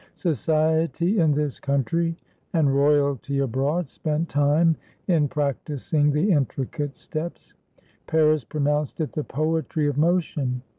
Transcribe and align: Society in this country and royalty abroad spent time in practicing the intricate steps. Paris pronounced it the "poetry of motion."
Society 0.15 1.19
in 1.19 1.31
this 1.31 1.59
country 1.59 2.15
and 2.53 2.73
royalty 2.75 3.37
abroad 3.37 3.87
spent 3.87 4.29
time 4.29 4.75
in 5.07 5.27
practicing 5.27 6.09
the 6.09 6.31
intricate 6.31 6.95
steps. 6.95 7.53
Paris 8.07 8.43
pronounced 8.43 8.99
it 8.99 9.11
the 9.13 9.23
"poetry 9.23 9.85
of 9.85 9.99
motion." 9.99 10.63